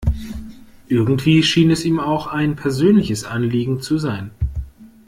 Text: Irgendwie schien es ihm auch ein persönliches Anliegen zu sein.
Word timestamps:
Irgendwie 0.87 1.43
schien 1.43 1.69
es 1.69 1.85
ihm 1.85 1.99
auch 1.99 2.25
ein 2.25 2.55
persönliches 2.55 3.23
Anliegen 3.23 3.81
zu 3.81 3.99
sein. 3.99 4.31